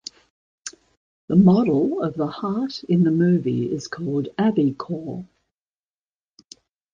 [1.27, 5.27] The model of the heart in the movie is called AviCor.